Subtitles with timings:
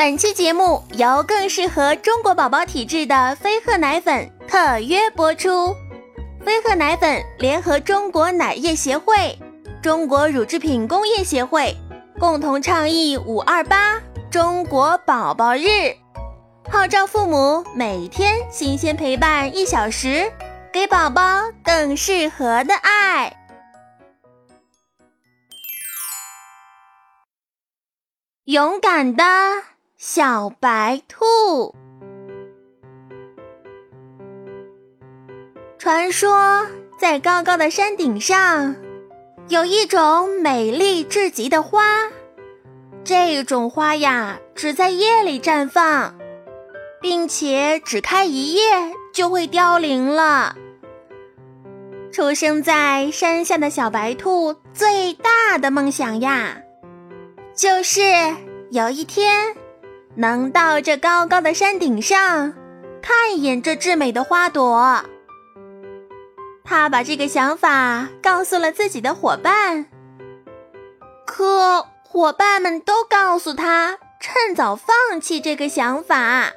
[0.00, 5.76] 本期节目由更适合中国宝宝体质的飞鹤奶粉特约播出。
[6.42, 9.38] 飞鹤奶粉联合中国奶业协会、
[9.82, 11.76] 中国乳制品工业协会
[12.18, 14.00] 共同倡议“五二八”
[14.32, 15.94] 中国宝宝日，
[16.70, 20.32] 号召父母每天新鲜陪伴一小时，
[20.72, 23.36] 给宝宝更适合的爱。
[28.44, 29.22] 勇敢的
[30.02, 31.74] 小白兔。
[35.76, 36.66] 传说，
[36.98, 38.76] 在高高的山顶上，
[39.48, 41.84] 有一种美丽至极的花。
[43.04, 46.14] 这种花呀，只在夜里绽放，
[47.02, 48.62] 并且只开一夜
[49.12, 50.56] 就会凋零了。
[52.10, 56.62] 出生在山下的小白兔，最大的梦想呀，
[57.54, 58.00] 就是
[58.70, 59.54] 有一天
[60.16, 62.52] 能到这高高的山顶上，
[63.00, 65.04] 看一眼这至美的花朵。
[66.64, 69.86] 他把这个想法告诉了自己的伙伴，
[71.26, 76.52] 可伙伴们都告诉他趁早放弃这个想法，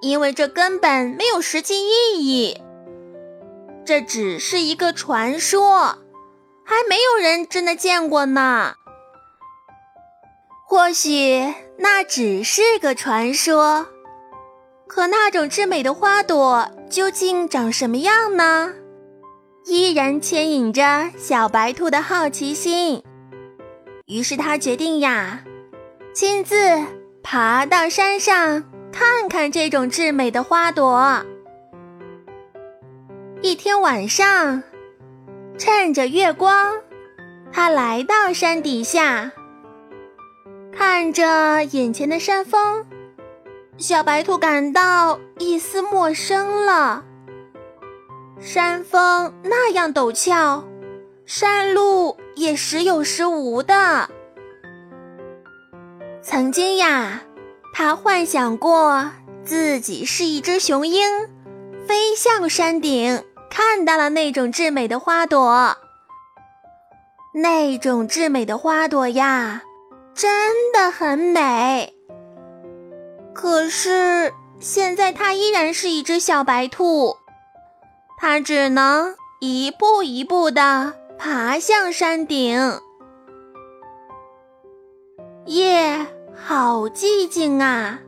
[0.00, 2.62] 因为这根本没有实际意义。
[3.84, 5.98] 这只是一个传说，
[6.64, 8.74] 还没有人真的见过呢。
[10.66, 13.86] 或许那只是个传说，
[14.86, 18.74] 可那种至美的花朵究竟长什么样呢？
[19.66, 23.02] 依然牵引着小白兔的好奇心，
[24.06, 25.44] 于是他决定呀，
[26.14, 26.56] 亲自
[27.22, 31.24] 爬到山上看看这种至美的花朵。
[33.40, 34.62] 一天晚上，
[35.58, 36.74] 趁着月光，
[37.52, 39.32] 他来到山底下，
[40.78, 42.86] 看着眼前的山峰，
[43.78, 47.02] 小白兔感到一丝陌生了。
[48.38, 50.62] 山峰那样陡峭，
[51.26, 54.08] 山路也时有时无的。
[56.22, 57.22] 曾经呀，
[57.74, 59.10] 他幻想过
[59.44, 61.08] 自己是一只雄鹰，
[61.88, 65.76] 飞向山顶，看到了那种至美的花朵。
[67.34, 69.62] 那种至美的花朵呀，
[70.18, 71.94] 真的很美。
[73.32, 77.16] 可是现在，它依然是一只小白兔。
[78.18, 82.80] 它只能一步一步地爬向山顶。
[85.46, 86.04] 夜
[86.34, 88.00] 好寂静啊，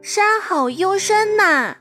[0.00, 1.74] 山好幽深呐，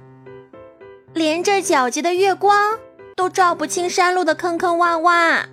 [1.14, 2.80] 连这皎洁的月光
[3.16, 5.46] 都照不清山路的坑坑洼洼。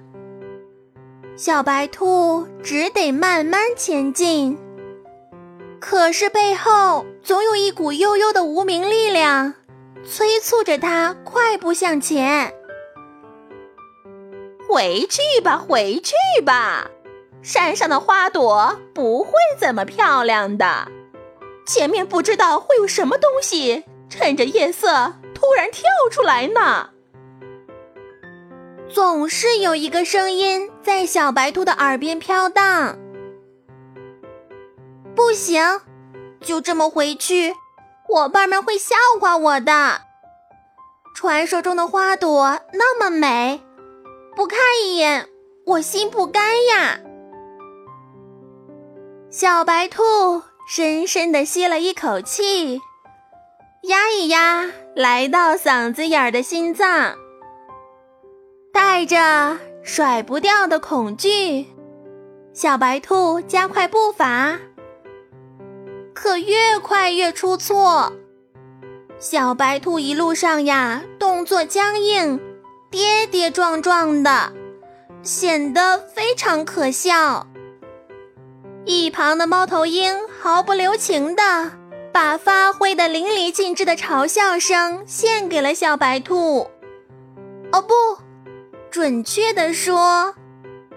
[1.43, 4.59] 小白兔只得慢慢前进，
[5.81, 9.55] 可是背后总有一股悠悠的无名力量。
[10.07, 12.53] 催促着它快步向前。
[14.69, 16.13] 回去吧，回去
[16.45, 16.91] 吧，
[17.41, 20.89] 山上的花朵不会怎么漂亮的。
[21.67, 26.91] 前面不知道会有什么东西趁着夜色突然跳出来呢。
[28.93, 32.99] 总是有一个声音在小白兔的耳边飘荡。
[35.15, 35.63] 不行，
[36.41, 37.55] 就这么回去。
[38.03, 40.01] 伙伴们会笑话我的。
[41.15, 43.63] 传说中的花朵那么美，
[44.35, 45.29] 不看一眼
[45.67, 46.99] 我心不甘呀。
[49.31, 50.03] 小白兔
[50.69, 52.81] 深深地吸了一口气，
[53.83, 57.15] 压一压来到嗓子眼儿的心脏，
[58.73, 61.67] 带着甩不掉的恐惧，
[62.53, 64.59] 小白兔加快步伐。
[66.15, 68.13] 可越快越出错，
[69.19, 72.39] 小白兔一路上呀，动作僵硬，
[72.91, 74.53] 跌跌撞撞的，
[75.23, 77.47] 显得非常可笑。
[78.85, 81.71] 一旁的猫头鹰毫不留情的
[82.13, 86.71] 把发挥的淋漓尽致的嘲笑声献给了小白兔。
[87.73, 87.95] 哦，不，
[88.91, 90.35] 准确的说，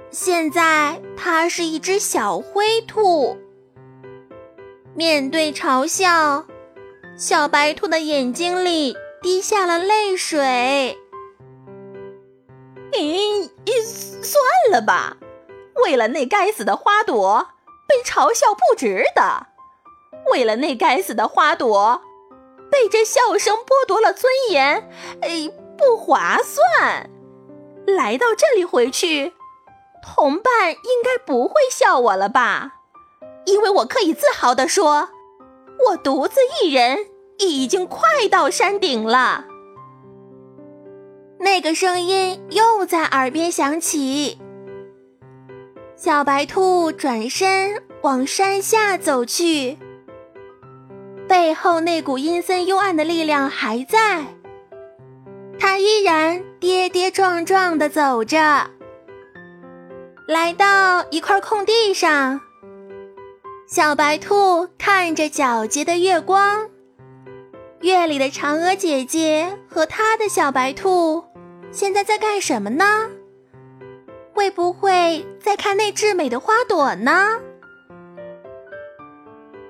[0.10, 3.38] 现在它是一只小灰兔。
[4.96, 6.46] 面对嘲笑，
[7.16, 10.98] 小白兔的眼睛里滴下了泪水。
[12.92, 13.50] 咦，
[14.24, 15.18] 算了吧，
[15.84, 17.48] 为了那该死的花朵，
[17.88, 19.46] 被嘲笑不值得；
[20.32, 22.02] 为了那该死的花朵，
[22.72, 24.90] 被这笑声剥夺了尊严，
[25.22, 27.10] 哎，不划算。
[27.86, 29.34] 来到这里回去，
[30.02, 32.76] 同伴应该不会笑我了吧？
[33.46, 35.10] 因为我可以自豪地说，
[35.90, 37.08] 我独自一人
[37.40, 39.46] 已经快到山顶了。
[41.40, 44.40] 那个声音又在耳边响起。
[45.98, 49.78] 小白兔转身往山下走去，
[51.28, 54.24] 背后那股阴森幽暗的力量还在，
[55.60, 58.70] 它依然跌跌撞撞地走着。
[60.28, 62.40] 来到一块空地上，
[63.68, 66.70] 小白兔看着皎洁的月光，
[67.82, 71.24] 月里的嫦娥姐姐和她的小白兔。
[71.72, 73.10] 现在在干什么呢？
[74.34, 77.40] 会不会在看那至美的花朵呢？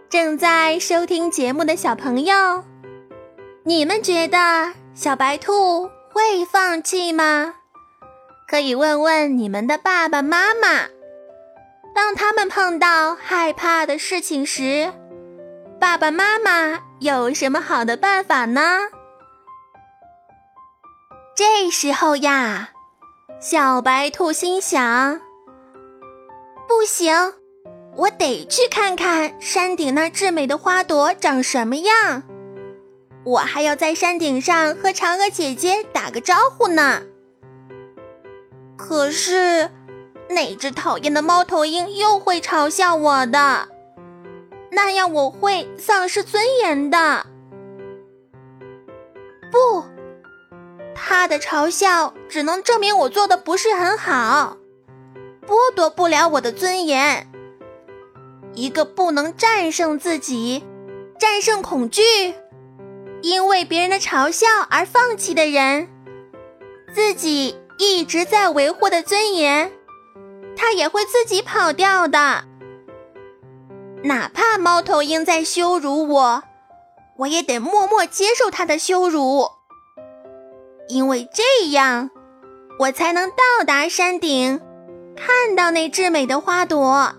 [0.09, 2.63] 正在收听节目的小朋友，
[3.63, 4.37] 你们觉得
[4.95, 7.55] 小白兔会放弃吗？
[8.47, 10.87] 可以问问你们的爸爸妈妈，
[11.95, 14.93] 当他们碰到害怕的事情时，
[15.79, 18.61] 爸爸妈妈有什么好的办法呢？
[21.35, 22.69] 这时候呀，
[23.39, 25.19] 小白兔心想
[26.69, 27.33] ：“不行，
[27.95, 32.21] 我得去看看山顶那至美的花朵长什么样。
[33.23, 37.03] 我还要在山顶上和嫦娥姐姐打个招呼呢。
[38.77, 39.69] 可是，
[40.29, 43.69] 那只讨厌的猫头鹰又会嘲笑我的，
[44.71, 47.25] 那样我会丧失尊严的。
[49.51, 49.85] 不。”
[50.95, 54.57] 他的嘲笑只能证明我做的不是很好，
[55.45, 57.29] 剥夺不了我的尊严。
[58.53, 60.63] 一个不能战胜自己、
[61.19, 62.35] 战胜恐惧，
[63.23, 65.87] 因为别人的嘲笑而放弃的人，
[66.93, 69.71] 自己一直在维护的尊严，
[70.57, 72.43] 他也会自己跑掉的。
[74.03, 76.43] 哪怕猫头鹰在羞辱我，
[77.19, 79.47] 我也得默默接受他的羞辱。
[80.89, 82.09] 因为这样，
[82.77, 84.59] 我才能到达山顶，
[85.15, 87.15] 看到那至美的花朵。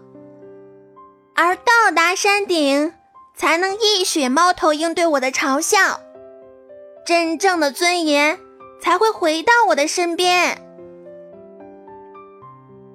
[1.35, 2.93] 而到达山顶，
[3.35, 6.01] 才能一雪猫头鹰对我的嘲笑，
[7.05, 8.39] 真正的尊严
[8.81, 10.61] 才会回到我的身边。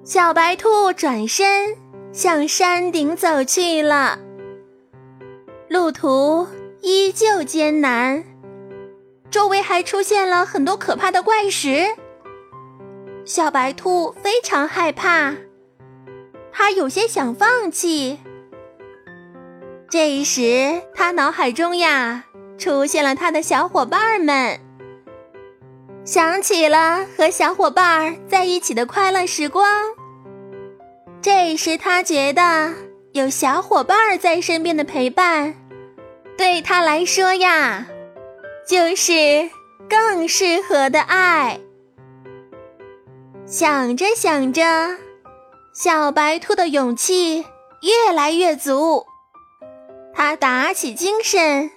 [0.02, 1.76] 小白兔转身
[2.12, 4.18] 向山顶走去了，
[5.68, 6.48] 路途
[6.80, 8.24] 依旧艰难。
[9.30, 11.86] 周围还出现了很多可怕的怪石，
[13.24, 15.36] 小白兔非常害怕，
[16.50, 18.18] 它有些想放弃。
[19.90, 22.24] 这时，他脑海中呀
[22.56, 24.60] 出现了他的小伙伴们，
[26.04, 29.66] 想起了和小伙伴在一起的快乐时光。
[31.20, 32.72] 这时，他觉得
[33.12, 35.56] 有小伙伴在身边的陪伴，
[36.38, 37.88] 对他来说呀。
[38.68, 39.50] 就是
[39.88, 41.58] 更适合的爱。
[43.44, 44.62] 想着想着，
[45.74, 47.44] 小白兔的勇气
[47.82, 49.06] 越来越足，
[50.12, 51.70] 他打起精神，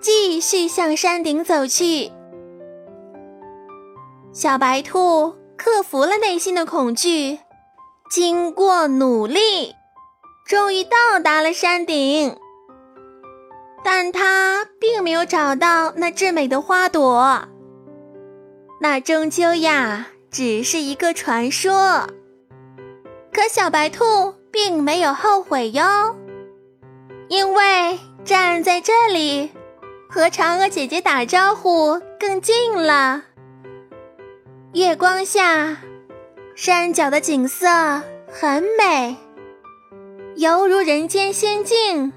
[0.00, 2.10] 继续向山顶走去。
[4.32, 7.38] 小白兔克服了内心的恐惧，
[8.10, 9.74] 经过努力，
[10.46, 12.36] 终于到达了山顶。
[13.82, 17.48] 但他并没有找到那至美的花朵，
[18.80, 22.06] 那终究呀只是一个传说。
[23.32, 26.14] 可小白兔并没有后悔哟，
[27.30, 29.52] 因为站在这里
[30.08, 33.22] 和嫦娥姐姐打招呼更近了。
[34.72, 35.76] 月光下，
[36.56, 37.68] 山脚的景色
[38.26, 39.16] 很美，
[40.34, 42.12] 犹如人间仙境。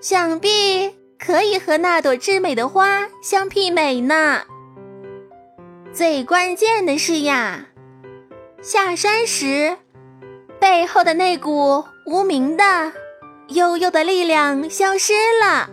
[0.00, 4.40] 想必可以和那朵至美的花相媲美呢。
[5.92, 7.66] 最关键的是呀，
[8.62, 9.76] 下山时
[10.58, 12.90] 背后的那股无名的
[13.48, 15.68] 悠悠的力量消失了，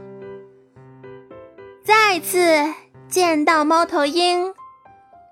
[1.83, 2.73] 再次
[3.07, 4.53] 见到猫头鹰，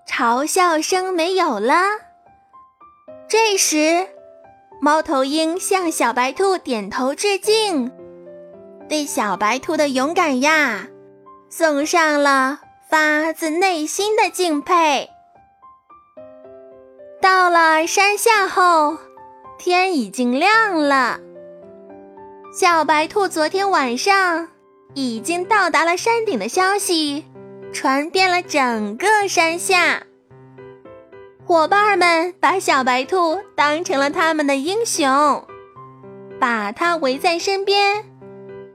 [0.07, 1.75] 嘲笑声没有了。
[3.27, 4.07] 这时，
[4.81, 7.91] 猫头鹰向小白兔点头致敬。
[8.87, 10.87] 对小白兔的勇敢呀，
[11.49, 15.09] 送上了发自内心的敬佩。
[17.21, 18.97] 到了山下后，
[19.59, 21.19] 天已经亮了。
[22.51, 24.47] 小白兔昨天晚上
[24.95, 27.25] 已经到达了山顶的消息，
[27.71, 30.01] 传遍了整个山下。
[31.45, 35.45] 伙伴们把小白兔当成了他们的英雄，
[36.39, 38.03] 把它围在身边。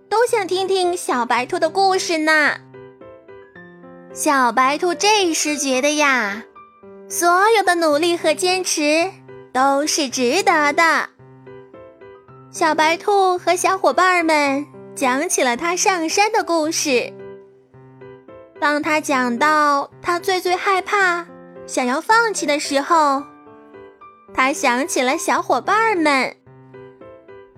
[0.09, 2.52] 都想听听小白兔的故事呢。
[4.12, 6.45] 小白兔这时觉得呀，
[7.09, 9.11] 所有的努力和坚持
[9.52, 11.09] 都是值得的。
[12.54, 17.12] 小白兔和小伙伴们讲起了他上山的故事。
[18.61, 21.26] 当他讲到他最最害怕、
[21.66, 23.25] 想要放弃的时候，
[24.32, 26.37] 他想起了小伙伴们，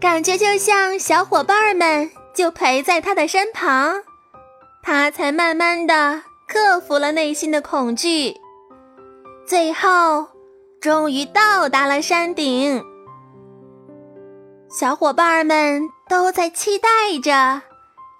[0.00, 4.02] 感觉就像小伙伴们就陪在他的身旁，
[4.82, 6.22] 他才慢慢的。
[6.48, 8.34] 克服了内心的恐惧，
[9.46, 10.28] 最后
[10.80, 12.82] 终于到达了山顶。
[14.78, 16.86] 小伙伴们都在期待
[17.22, 17.62] 着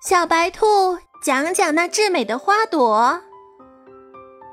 [0.01, 3.21] 小白兔讲讲那至美的花朵。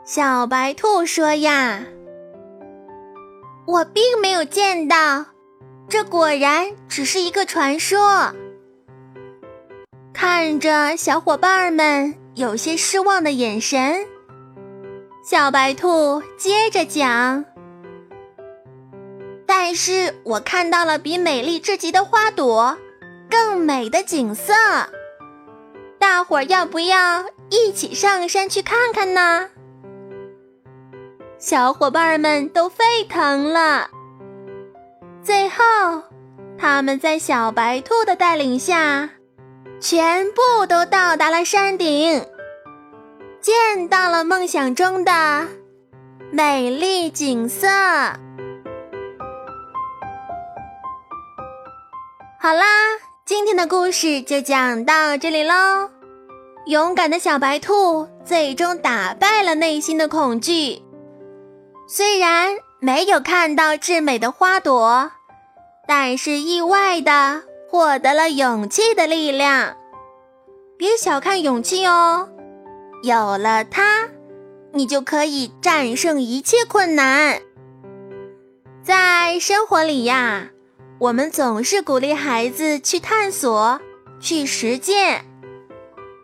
[0.04, 1.82] 小白兔说：“呀，
[3.66, 5.28] 我并没有见到，
[5.88, 8.34] 这果然只是一个传说。”
[10.14, 12.16] 看着小伙伴们。
[12.36, 14.08] 有些失望的眼神，
[15.24, 17.46] 小白兔接着讲
[19.66, 22.78] ：“但是我看到了比美丽至极的花朵
[23.30, 24.54] 更美的景色，
[25.98, 29.50] 大伙儿要不要一起上山去看看呢？”
[31.40, 33.90] 小伙伴们都沸腾了。
[35.24, 35.56] 最后，
[36.60, 39.12] 他们在小白兔的带领下。
[39.80, 42.26] 全部都到达了山顶，
[43.40, 45.48] 见到了梦想中的
[46.32, 47.68] 美丽景色。
[52.44, 52.66] 好啦，
[53.26, 55.90] 今天的故事就讲到这里喽。
[56.66, 60.82] 勇敢的小白兔最终打败了内心的恐惧，
[61.88, 65.10] 虽然没有看到至美的花朵，
[65.88, 67.44] 但是意外的。
[67.70, 69.78] 获得了勇气的力量，
[70.78, 72.28] 别小看勇气哦，
[73.04, 74.10] 有了它，
[74.74, 77.42] 你就可以战胜一切困难。
[78.84, 80.50] 在生活里呀，
[81.04, 83.82] 我们总是鼓励孩子去探索、
[84.22, 85.26] 去实践，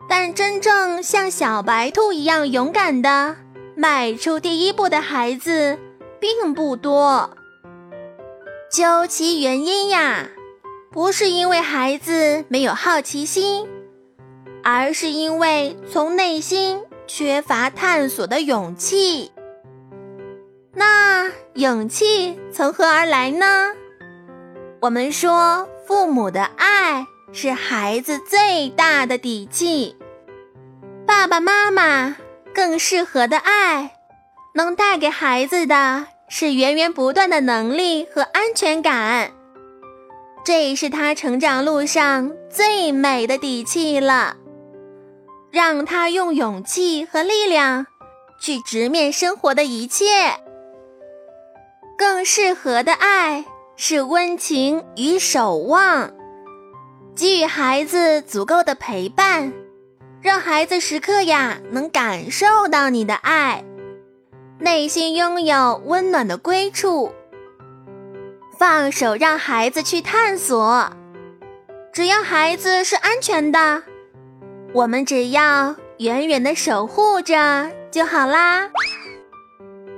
[0.07, 3.35] 但真正像小白兔一样勇敢的
[3.75, 5.77] 迈出第一步的孩子
[6.21, 7.29] 并不多。
[8.71, 10.29] 究其原因呀。
[10.91, 13.67] 不是因为孩子没有好奇心，
[14.63, 19.31] 而是因为从内心缺乏探索的勇气。
[20.73, 23.73] 那勇气从何而来呢？
[24.81, 29.97] 我们说，父母的爱是孩子最大的底气。
[31.05, 32.15] 爸爸妈妈
[32.53, 33.97] 更适合的爱，
[34.55, 39.31] 能带给孩子的是源源不断的能力和安全感。
[40.45, 44.37] 这是他成长路上最美的底气了，
[45.51, 47.85] 让他用勇气和力量
[48.39, 50.05] 去直面生活的一切。
[51.97, 53.43] 更适合的爱
[53.81, 56.11] 是温情与守望，
[57.15, 59.53] 给予孩子足够的陪伴，
[60.21, 63.63] 让孩子时刻呀能感受到你的爱，
[64.59, 67.13] 内心拥有温暖的归处。
[68.57, 70.91] 放手让孩子去探索，
[71.93, 73.83] 只要孩子是安全的，
[74.73, 78.69] 我们只要远远的守护着就好啦。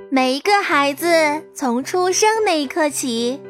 [0.08, 1.08] 每一个孩子
[1.52, 3.40] 从出生那一刻起，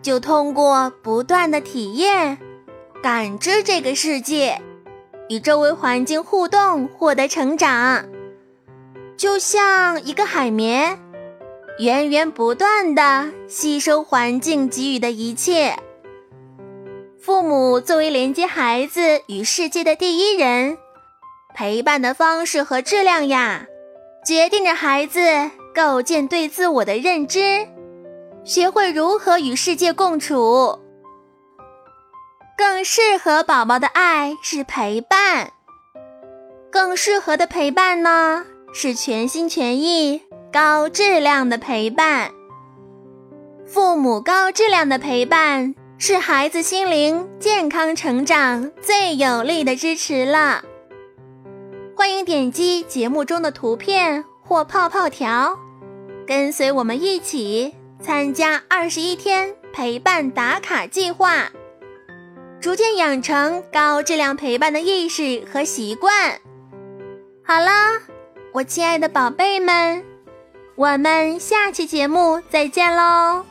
[0.00, 2.38] 就通过不断的体验、
[3.02, 4.60] 感知这个世界，
[5.28, 8.06] 与周围环境互动，获得成长，
[9.16, 10.98] 就像一个海绵。
[11.78, 15.76] 源源不断的吸收环境给予的一切。
[17.20, 20.76] 父母作为连接孩子与世界的第一人，
[21.54, 23.66] 陪伴的方式和质量呀，
[24.26, 25.20] 决定着孩子
[25.72, 27.68] 构建对自我的认知，
[28.48, 30.78] 学会如何与世界共处。
[32.56, 35.52] 更适合宝宝的爱是陪伴，
[36.70, 40.22] 更适合的陪伴呢是全心全意。
[40.50, 42.30] 高质量的陪伴，
[43.66, 50.64] 父母高质量的陪伴是孩子心灵健康成长最有力的支持了。
[51.94, 55.58] 欢迎点击节目中的图片或泡泡条，
[56.26, 61.50] 跟随我们一起参加二十一天陪伴打卡计划，
[62.60, 66.40] 逐渐养成高质量陪伴的意识和习惯。
[67.44, 68.00] 好啦，
[68.52, 70.04] 我亲爱的宝贝们。
[70.76, 73.44] 我们下期节目再见喽！